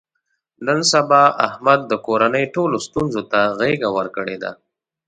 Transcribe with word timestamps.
نن 0.65 0.79
سبا 0.91 1.23
احمد 1.47 1.79
د 1.87 1.93
کورنۍ 2.05 2.45
ټولو 2.55 2.77
ستونزو 2.87 3.21
ته 3.31 3.39
غېږه 3.59 3.89
ورکړې 3.97 4.37
ده. 4.43 4.51